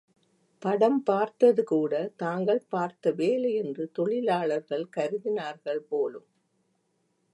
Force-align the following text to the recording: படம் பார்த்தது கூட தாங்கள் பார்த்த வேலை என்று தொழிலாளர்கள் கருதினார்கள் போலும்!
படம் 0.63 1.03
பார்த்தது 1.03 1.63
கூட 1.63 1.93
தாங்கள் 2.15 2.61
பார்த்த 2.69 3.11
வேலை 3.11 3.53
என்று 3.55 3.91
தொழிலாளர்கள் 3.91 4.89
கருதினார்கள் 4.97 5.83
போலும்! 5.89 6.27